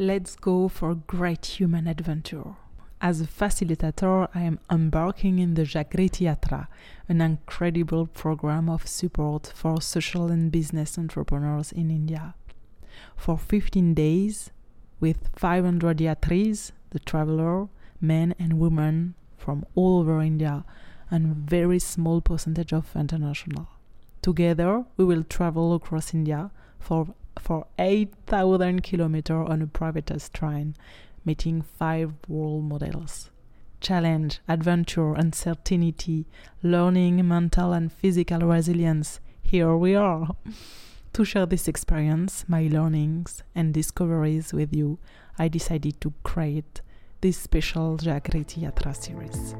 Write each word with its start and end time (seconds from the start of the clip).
let's 0.00 0.34
go 0.34 0.66
for 0.66 0.90
a 0.90 0.94
great 0.94 1.44
human 1.44 1.86
adventure. 1.86 2.56
As 3.02 3.20
a 3.20 3.26
facilitator, 3.26 4.28
I 4.34 4.40
am 4.40 4.58
embarking 4.70 5.38
in 5.38 5.52
the 5.54 5.64
Jagriti 5.64 6.24
Yatra, 6.24 6.68
an 7.06 7.20
incredible 7.20 8.06
program 8.06 8.70
of 8.70 8.88
support 8.88 9.52
for 9.54 9.82
social 9.82 10.30
and 10.30 10.50
business 10.50 10.96
entrepreneurs 10.96 11.70
in 11.70 11.90
India. 11.90 12.34
For 13.14 13.36
15 13.36 13.92
days, 13.92 14.50
with 15.00 15.28
500 15.36 15.98
yatris, 15.98 16.72
the 16.90 16.98
traveler, 16.98 17.68
men 18.00 18.34
and 18.38 18.58
women 18.58 19.14
from 19.36 19.66
all 19.74 19.98
over 20.00 20.22
India, 20.22 20.64
and 21.10 21.36
very 21.36 21.78
small 21.78 22.22
percentage 22.22 22.72
of 22.72 22.96
international. 22.96 23.68
Together, 24.22 24.86
we 24.96 25.04
will 25.04 25.24
travel 25.24 25.74
across 25.74 26.14
India 26.14 26.50
for 26.78 27.14
for 27.40 27.66
8,000 27.78 28.82
kilometers 28.82 29.48
on 29.48 29.62
a 29.62 29.66
privatized 29.66 30.32
train, 30.32 30.76
meeting 31.24 31.62
five 31.62 32.12
role 32.28 32.60
models. 32.60 33.30
Challenge, 33.80 34.40
adventure, 34.46 35.14
uncertainty, 35.14 36.26
learning, 36.62 37.26
mental 37.26 37.72
and 37.72 37.90
physical 37.90 38.40
resilience. 38.40 39.20
Here 39.42 39.74
we 39.74 39.94
are. 39.94 40.28
to 41.12 41.24
share 41.24 41.46
this 41.46 41.66
experience, 41.66 42.44
my 42.46 42.68
learnings, 42.70 43.42
and 43.54 43.74
discoveries 43.74 44.52
with 44.52 44.74
you, 44.74 44.98
I 45.38 45.48
decided 45.48 46.00
to 46.02 46.12
create 46.22 46.82
this 47.20 47.36
special 47.36 47.96
Jagriti 47.96 48.62
Yatra 48.62 48.94
series. 48.94 49.54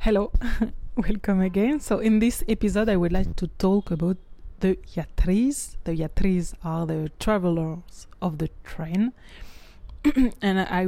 Hello, 0.00 0.30
welcome 0.96 1.40
again. 1.40 1.80
So, 1.80 1.98
in 1.98 2.20
this 2.20 2.44
episode, 2.48 2.88
I 2.88 2.94
would 2.94 3.10
like 3.12 3.34
to 3.34 3.48
talk 3.58 3.90
about 3.90 4.16
the 4.60 4.76
yatris. 4.94 5.76
The 5.82 5.90
yatris 5.90 6.54
are 6.62 6.86
the 6.86 7.10
travelers 7.18 8.06
of 8.22 8.38
the 8.38 8.48
train, 8.62 9.12
and 10.40 10.60
I 10.60 10.86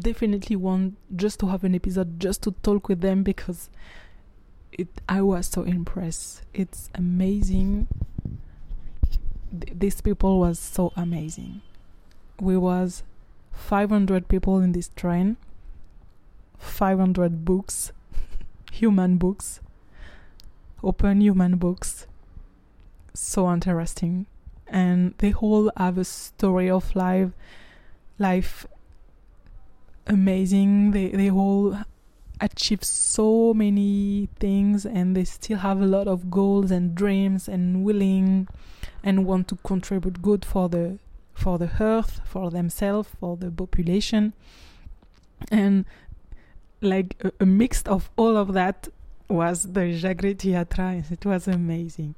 definitely 0.00 0.56
want 0.56 0.96
just 1.14 1.38
to 1.40 1.46
have 1.46 1.62
an 1.62 1.76
episode 1.76 2.18
just 2.18 2.42
to 2.42 2.50
talk 2.64 2.88
with 2.88 3.02
them 3.02 3.22
because 3.22 3.70
it. 4.72 4.88
I 5.08 5.22
was 5.22 5.46
so 5.46 5.62
impressed. 5.62 6.42
It's 6.52 6.90
amazing. 6.96 7.86
Th- 9.52 9.78
these 9.78 10.00
people 10.00 10.40
was 10.40 10.58
so 10.58 10.92
amazing. 10.96 11.62
We 12.40 12.56
was 12.56 13.04
500 13.52 14.26
people 14.26 14.58
in 14.58 14.72
this 14.72 14.88
train. 14.96 15.36
500 16.58 17.44
books 17.44 17.92
human 18.80 19.18
books, 19.18 19.60
open 20.82 21.20
human 21.20 21.56
books. 21.58 22.06
So 23.12 23.52
interesting. 23.52 24.26
And 24.66 25.14
they 25.18 25.34
all 25.34 25.70
have 25.76 25.98
a 25.98 26.04
story 26.04 26.70
of 26.70 26.94
life, 26.96 27.30
life 28.18 28.66
amazing. 30.06 30.92
They, 30.92 31.08
they 31.08 31.30
all 31.30 31.76
achieve 32.40 32.82
so 32.82 33.52
many 33.52 34.30
things 34.38 34.86
and 34.86 35.14
they 35.14 35.24
still 35.24 35.58
have 35.58 35.80
a 35.82 35.86
lot 35.86 36.08
of 36.08 36.30
goals 36.30 36.70
and 36.70 36.94
dreams 36.94 37.48
and 37.48 37.84
willing 37.84 38.48
and 39.02 39.26
want 39.26 39.46
to 39.48 39.56
contribute 39.56 40.22
good 40.22 40.44
for 40.44 40.68
the 40.70 40.98
for 41.34 41.58
the 41.58 41.70
earth, 41.80 42.20
for 42.24 42.50
themselves, 42.50 43.08
for 43.18 43.36
the 43.36 43.50
population. 43.50 44.34
And 45.50 45.86
like 46.80 47.16
a, 47.22 47.32
a 47.40 47.46
mix 47.46 47.82
of 47.82 48.10
all 48.16 48.36
of 48.36 48.52
that 48.54 48.88
was 49.28 49.62
the 49.72 49.80
Jagriti 49.80 50.52
Yatra. 50.52 51.10
It 51.10 51.24
was 51.24 51.46
amazing. 51.46 52.14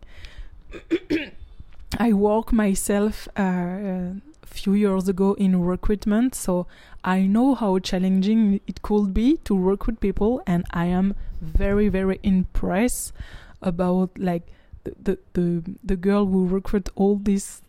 I 1.99 2.13
work 2.15 2.53
myself 2.53 3.29
uh, 3.39 3.43
a 3.43 4.47
few 4.47 4.73
years 4.73 5.09
ago 5.09 5.35
in 5.35 5.61
recruitment, 5.61 6.35
so 6.35 6.67
I 7.05 7.27
know 7.27 7.55
how 7.55 7.79
challenging 7.79 8.61
it 8.67 8.83
could 8.83 9.13
be 9.13 9.37
to 9.45 9.59
recruit 9.59 10.01
people, 10.01 10.43
and 10.47 10.65
I 10.71 10.87
am 10.87 11.15
very, 11.41 11.89
very 11.89 12.19
impressed 12.23 13.13
about 13.61 14.11
like 14.19 14.43
the 14.85 14.95
the 15.05 15.19
the, 15.35 15.63
the 15.85 15.97
girl 15.97 16.27
who 16.27 16.47
recruit 16.47 16.89
all 16.95 17.17
these 17.17 17.61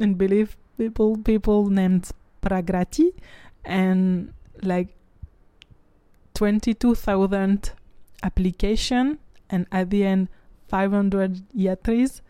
unbelievable 0.00 1.18
people 1.24 1.66
named 1.66 2.10
Pragrati, 2.42 3.12
and 3.64 4.32
like 4.62 4.88
22,000 6.34 7.72
application 8.22 9.18
and 9.50 9.66
at 9.70 9.90
the 9.90 10.04
end 10.04 10.28
500 10.68 11.42
yatris 11.56 12.20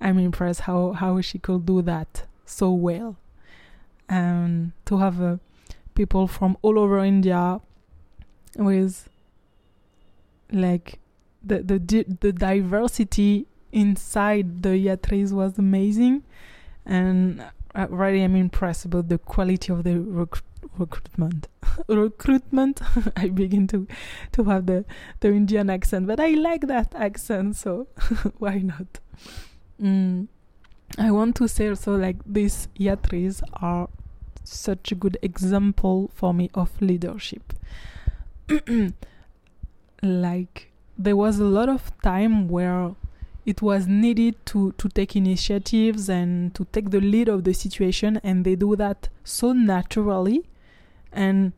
i'm 0.00 0.18
impressed 0.18 0.60
how 0.62 0.92
how 0.92 1.20
she 1.20 1.38
could 1.38 1.66
do 1.66 1.82
that 1.82 2.24
so 2.46 2.70
well. 2.72 3.16
And 4.08 4.72
to 4.86 4.98
have 4.98 5.20
uh, 5.20 5.36
people 5.94 6.26
from 6.28 6.56
all 6.62 6.78
over 6.78 7.00
india 7.00 7.60
with 8.56 9.08
like 10.52 11.00
the 11.44 11.62
the 11.62 11.78
di- 11.78 12.06
the 12.20 12.32
diversity 12.32 13.46
inside 13.72 14.62
the 14.62 14.70
yatris 14.70 15.32
was 15.32 15.58
amazing. 15.58 16.22
And 16.86 17.44
uh, 17.74 17.88
really 17.90 18.22
i'm 18.22 18.36
impressed 18.36 18.84
about 18.84 19.08
the 19.08 19.18
quality 19.18 19.72
of 19.72 19.82
the 19.84 19.98
rec- 19.98 20.42
recruitment. 20.78 21.48
Recruitment? 21.88 22.80
I 23.16 23.28
begin 23.28 23.66
to 23.68 23.86
to 24.32 24.44
have 24.44 24.66
the 24.66 24.84
the 25.20 25.28
indian 25.28 25.68
accent 25.70 26.06
but 26.06 26.20
i 26.20 26.30
like 26.30 26.66
that 26.68 26.94
accent 26.94 27.56
so 27.56 27.86
why 28.38 28.58
not? 28.58 29.00
Mm. 29.82 30.28
i 30.98 31.10
want 31.10 31.36
to 31.36 31.48
say 31.48 31.68
also 31.68 31.96
like 31.96 32.16
these 32.24 32.68
yatris 32.78 33.42
are 33.54 33.88
such 34.46 34.92
a 34.92 34.94
good 34.94 35.18
example 35.22 36.10
for 36.14 36.32
me 36.32 36.50
of 36.54 36.80
leadership. 36.80 37.52
Like 40.02 40.70
there 40.98 41.16
was 41.16 41.38
a 41.38 41.44
lot 41.44 41.68
of 41.68 41.90
time 42.02 42.48
where 42.48 42.94
it 43.44 43.62
was 43.62 43.86
needed 43.86 44.34
to 44.46 44.72
to 44.72 44.88
take 44.88 45.16
initiatives 45.16 46.08
and 46.08 46.54
to 46.54 46.66
take 46.66 46.90
the 46.90 47.00
lead 47.00 47.28
of 47.28 47.44
the 47.44 47.54
situation 47.54 48.20
and 48.22 48.44
they 48.44 48.56
do 48.56 48.76
that 48.76 49.08
so 49.24 49.52
naturally 49.52 50.44
and 51.16 51.52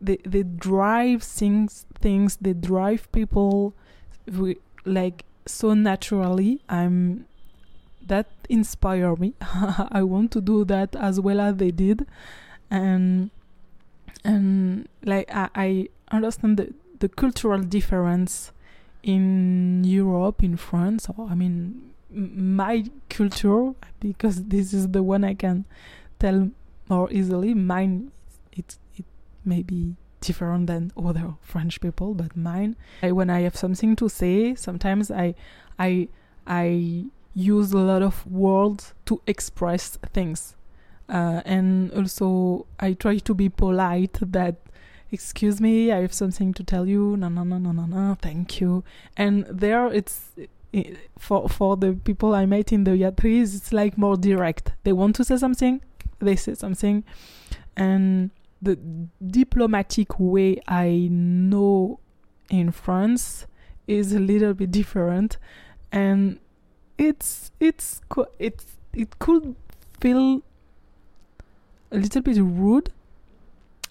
they 0.00 0.18
they 0.24 0.42
drive 0.42 1.22
things 1.22 1.86
things 2.00 2.36
they 2.40 2.52
drive 2.52 3.10
people 3.12 3.74
like 4.84 5.24
so 5.46 5.74
naturally. 5.74 6.60
I'm 6.68 7.26
that 8.06 8.26
inspire 8.48 9.14
me. 9.16 9.34
I 9.40 10.02
want 10.02 10.32
to 10.32 10.40
do 10.40 10.64
that 10.64 10.96
as 10.96 11.20
well 11.20 11.40
as 11.40 11.56
they 11.56 11.70
did. 11.70 12.06
And 12.70 13.30
and 14.24 14.88
like 15.04 15.30
i, 15.32 15.48
I 15.54 15.88
understand 16.10 16.56
the, 16.56 16.72
the 16.98 17.08
cultural 17.08 17.60
difference 17.60 18.52
in 19.02 19.84
europe 19.84 20.42
in 20.42 20.56
france 20.56 21.06
or 21.16 21.28
i 21.28 21.34
mean 21.34 21.92
my 22.10 22.84
culture 23.10 23.72
because 24.00 24.44
this 24.44 24.72
is 24.72 24.88
the 24.88 25.02
one 25.02 25.24
i 25.24 25.34
can 25.34 25.64
tell 26.18 26.50
more 26.88 27.10
easily 27.12 27.54
mine 27.54 28.10
it 29.44 29.48
may 29.48 29.62
be 29.62 29.96
different 30.20 30.66
than 30.66 30.92
other 30.96 31.34
French 31.42 31.80
people, 31.80 32.14
but 32.14 32.36
mine. 32.36 32.76
I, 33.02 33.12
when 33.12 33.30
I 33.30 33.40
have 33.40 33.56
something 33.56 33.94
to 33.96 34.08
say, 34.08 34.54
sometimes 34.54 35.10
I, 35.10 35.34
I, 35.78 36.08
I 36.46 37.04
use 37.34 37.72
a 37.72 37.78
lot 37.78 38.02
of 38.02 38.26
words 38.26 38.94
to 39.06 39.20
express 39.26 39.98
things, 40.12 40.56
uh, 41.08 41.42
and 41.44 41.92
also 41.92 42.66
I 42.80 42.94
try 42.94 43.18
to 43.18 43.34
be 43.34 43.48
polite. 43.48 44.18
That 44.20 44.56
excuse 45.10 45.60
me, 45.60 45.92
I 45.92 46.00
have 46.00 46.14
something 46.14 46.54
to 46.54 46.64
tell 46.64 46.86
you. 46.86 47.16
No, 47.16 47.28
no, 47.28 47.44
no, 47.44 47.58
no, 47.58 47.72
no, 47.72 47.86
no. 47.86 48.16
Thank 48.20 48.60
you. 48.60 48.82
And 49.16 49.44
there, 49.46 49.86
it's 49.92 50.32
for 51.18 51.48
for 51.48 51.76
the 51.76 51.92
people 51.92 52.34
I 52.34 52.46
met 52.46 52.72
in 52.72 52.84
the 52.84 52.92
yatris, 52.92 53.54
it's 53.54 53.72
like 53.72 53.98
more 53.98 54.16
direct. 54.16 54.72
They 54.84 54.92
want 54.92 55.16
to 55.16 55.24
say 55.24 55.36
something, 55.36 55.82
they 56.20 56.36
say 56.36 56.54
something, 56.54 57.04
and 57.76 58.30
the 58.64 58.78
diplomatic 59.24 60.18
way 60.18 60.60
I 60.66 61.08
know 61.10 62.00
in 62.50 62.72
France 62.72 63.46
is 63.86 64.12
a 64.12 64.18
little 64.18 64.54
bit 64.54 64.70
different, 64.70 65.36
and 65.92 66.38
it's 66.98 67.50
it's 67.60 68.00
it's 68.38 68.76
it 68.92 69.18
could 69.18 69.54
feel 70.00 70.42
a 71.92 71.98
little 71.98 72.22
bit 72.22 72.38
rude 72.38 72.90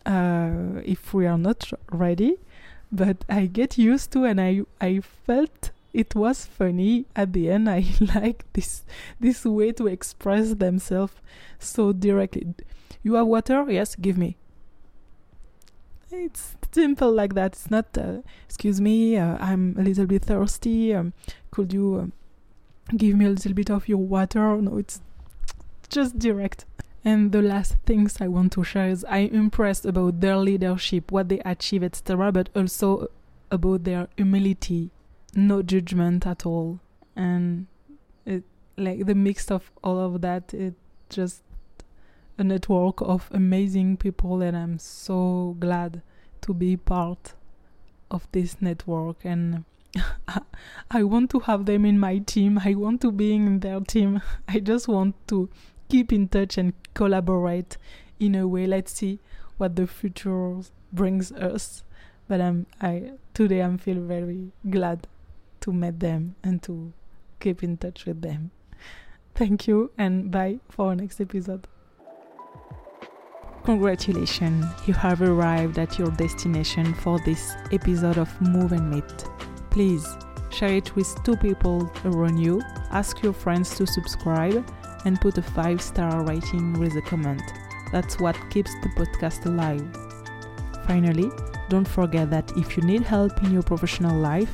uh, 0.05 0.81
if 0.83 1.13
we 1.13 1.27
are 1.27 1.37
not 1.37 1.71
ready, 1.91 2.37
but 2.91 3.23
I 3.29 3.45
get 3.45 3.77
used 3.77 4.11
to, 4.13 4.25
and 4.25 4.41
I 4.41 4.61
I 4.81 5.01
felt 5.01 5.71
it 5.93 6.15
was 6.15 6.45
funny 6.45 7.05
at 7.15 7.33
the 7.33 7.51
end. 7.51 7.69
I 7.69 7.85
like 8.15 8.45
this 8.53 8.83
this 9.19 9.45
way 9.45 9.71
to 9.73 9.87
express 9.87 10.55
themselves 10.55 11.13
so 11.59 11.93
directly. 11.93 12.55
You 13.03 13.15
have 13.15 13.27
water? 13.27 13.69
Yes, 13.69 13.95
give 13.95 14.17
me 14.17 14.37
it's 16.13 16.55
simple 16.71 17.11
like 17.11 17.33
that. 17.35 17.53
It's 17.53 17.71
not, 17.71 17.97
uh, 17.97 18.21
excuse 18.45 18.79
me, 18.79 19.17
uh, 19.17 19.37
I'm 19.39 19.75
a 19.77 19.83
little 19.83 20.05
bit 20.05 20.23
thirsty. 20.25 20.93
Um, 20.93 21.13
could 21.51 21.73
you 21.73 21.99
um, 21.99 22.13
give 22.95 23.17
me 23.17 23.25
a 23.25 23.29
little 23.29 23.53
bit 23.53 23.69
of 23.69 23.87
your 23.87 23.99
water? 23.99 24.57
No, 24.61 24.77
it's 24.77 25.01
just 25.89 26.17
direct. 26.19 26.65
And 27.05 27.31
the 27.31 27.41
last 27.41 27.75
things 27.85 28.17
I 28.21 28.27
want 28.27 28.53
to 28.53 28.63
share 28.63 28.87
is 28.87 29.05
I'm 29.09 29.33
impressed 29.33 29.85
about 29.85 30.21
their 30.21 30.37
leadership, 30.37 31.11
what 31.11 31.27
they 31.29 31.39
achieve, 31.39 31.83
etc., 31.83 32.31
but 32.31 32.49
also 32.55 33.07
about 33.51 33.83
their 33.83 34.07
humility, 34.15 34.89
no 35.35 35.61
judgment 35.61 36.25
at 36.25 36.45
all, 36.45 36.79
and 37.15 37.67
it 38.25 38.43
like 38.77 39.05
the 39.05 39.15
mix 39.15 39.51
of 39.51 39.69
all 39.83 39.99
of 39.99 40.21
that. 40.21 40.53
It 40.53 40.75
just 41.09 41.43
a 42.37 42.43
network 42.43 43.01
of 43.01 43.29
amazing 43.31 43.97
people, 43.97 44.41
and 44.41 44.55
I'm 44.55 44.79
so 44.79 45.55
glad 45.59 46.01
to 46.41 46.53
be 46.53 46.77
part 46.77 47.33
of 48.09 48.27
this 48.31 48.61
network. 48.61 49.17
And 49.23 49.65
I 50.91 51.03
want 51.03 51.29
to 51.31 51.39
have 51.39 51.65
them 51.65 51.85
in 51.85 51.99
my 51.99 52.19
team. 52.19 52.59
I 52.63 52.75
want 52.75 53.01
to 53.01 53.11
be 53.11 53.33
in 53.33 53.59
their 53.59 53.79
team. 53.81 54.21
I 54.47 54.59
just 54.59 54.87
want 54.87 55.15
to 55.27 55.49
keep 55.89 56.11
in 56.11 56.27
touch 56.27 56.57
and 56.57 56.73
collaborate 56.93 57.77
in 58.19 58.35
a 58.35 58.47
way. 58.47 58.65
Let's 58.65 58.93
see 58.93 59.19
what 59.57 59.75
the 59.75 59.87
future 59.87 60.57
brings 60.91 61.31
us. 61.31 61.83
But 62.27 62.41
I'm 62.41 62.65
I 62.81 63.11
today 63.33 63.61
I'm 63.61 63.77
feel 63.77 63.99
very 63.99 64.51
glad 64.69 65.07
to 65.61 65.73
meet 65.73 65.99
them 65.99 66.35
and 66.43 66.63
to 66.63 66.93
keep 67.39 67.63
in 67.63 67.77
touch 67.77 68.05
with 68.05 68.21
them. 68.21 68.51
Thank 69.35 69.67
you 69.67 69.91
and 69.97 70.31
bye 70.31 70.59
for 70.69 70.95
next 70.95 71.19
episode. 71.19 71.67
Congratulations, 73.63 74.65
you 74.85 74.93
have 74.93 75.21
arrived 75.21 75.79
at 75.79 75.97
your 75.97 76.11
destination 76.11 76.93
for 76.95 77.17
this 77.19 77.53
episode 77.71 78.17
of 78.17 78.29
Move 78.41 78.73
and 78.73 78.89
Meet. 78.89 79.25
Please 79.69 80.05
share 80.49 80.73
it 80.73 80.93
with 80.97 81.23
two 81.23 81.37
people 81.37 81.89
around 82.03 82.39
you, 82.39 82.61
ask 82.91 83.23
your 83.23 83.31
friends 83.31 83.73
to 83.77 83.87
subscribe, 83.87 84.69
and 85.05 85.21
put 85.21 85.37
a 85.37 85.41
5 85.41 85.81
star 85.81 86.25
rating 86.25 86.73
with 86.73 86.93
a 86.97 87.01
comment. 87.03 87.41
That's 87.93 88.19
what 88.19 88.35
keeps 88.49 88.73
the 88.81 88.89
podcast 88.97 89.45
alive. 89.45 89.87
Finally, 90.85 91.31
don't 91.69 91.87
forget 91.87 92.29
that 92.31 92.51
if 92.57 92.75
you 92.75 92.83
need 92.83 93.03
help 93.03 93.41
in 93.43 93.53
your 93.53 93.63
professional 93.63 94.19
life, 94.19 94.51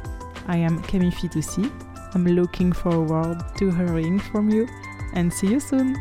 I 0.47 0.57
am 0.57 0.81
Camille 0.83 1.11
Fitoussi. 1.11 1.71
I'm 2.13 2.25
looking 2.25 2.73
forward 2.73 3.41
to 3.57 3.71
hearing 3.71 4.19
from 4.19 4.49
you 4.49 4.67
and 5.13 5.33
see 5.33 5.47
you 5.47 5.59
soon. 5.59 5.95